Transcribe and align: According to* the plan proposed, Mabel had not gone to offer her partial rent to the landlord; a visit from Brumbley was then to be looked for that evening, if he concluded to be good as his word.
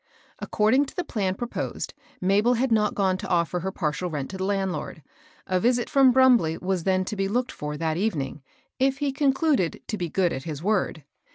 According 0.39 0.85
to* 0.87 0.95
the 0.95 1.03
plan 1.03 1.35
proposed, 1.35 1.93
Mabel 2.19 2.55
had 2.55 2.71
not 2.71 2.95
gone 2.95 3.17
to 3.17 3.27
offer 3.27 3.59
her 3.59 3.71
partial 3.71 4.09
rent 4.09 4.31
to 4.31 4.37
the 4.39 4.43
landlord; 4.43 5.03
a 5.45 5.59
visit 5.59 5.91
from 5.91 6.11
Brumbley 6.11 6.57
was 6.59 6.85
then 6.85 7.05
to 7.05 7.15
be 7.15 7.27
looked 7.27 7.51
for 7.51 7.77
that 7.77 7.97
evening, 7.97 8.41
if 8.79 8.97
he 8.97 9.11
concluded 9.11 9.79
to 9.87 9.97
be 9.99 10.09
good 10.09 10.33
as 10.33 10.45
his 10.45 10.63
word. 10.63 11.03